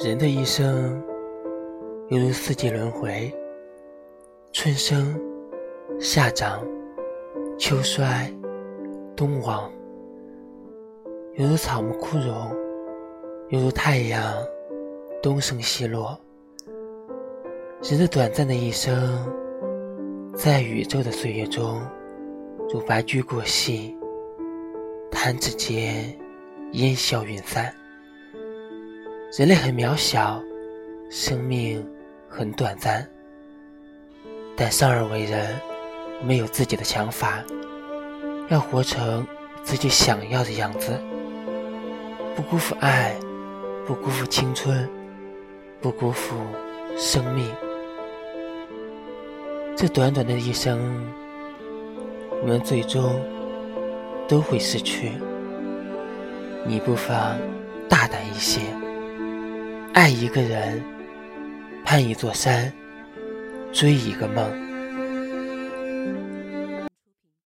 [0.00, 1.02] 人的一生
[2.08, 3.30] 犹如四季轮回，
[4.50, 5.20] 春生、
[6.00, 6.66] 夏长、
[7.58, 8.32] 秋衰、
[9.14, 9.70] 冬亡，
[11.34, 12.50] 犹如草木枯荣，
[13.50, 14.34] 犹如太阳
[15.22, 16.18] 东升西落。
[17.82, 19.30] 人的短暂的一生，
[20.34, 21.82] 在宇宙的岁月中，
[22.72, 23.94] 如白驹过隙，
[25.10, 26.18] 弹指间
[26.72, 27.72] 烟消云散。
[29.38, 30.42] 人类很渺小，
[31.10, 31.82] 生命
[32.28, 33.08] 很短暂，
[34.54, 35.58] 但生而为人，
[36.20, 37.42] 我们有自己的想法，
[38.50, 39.26] 要活成
[39.62, 41.00] 自己想要的样子，
[42.36, 43.16] 不辜负爱，
[43.86, 44.86] 不辜负青春，
[45.80, 46.36] 不辜负
[46.98, 47.50] 生命。
[49.74, 50.78] 这短短的一生，
[52.42, 53.18] 我们最终
[54.28, 55.12] 都会失去，
[56.66, 57.38] 你不妨
[57.88, 58.60] 大胆一些。
[59.94, 60.82] 爱一个人，
[61.84, 62.72] 攀一座山，
[63.72, 64.71] 追一个梦。